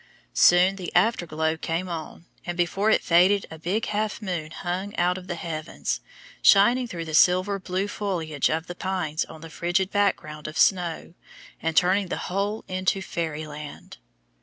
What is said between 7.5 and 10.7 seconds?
blue foliage of the pines on the frigid background of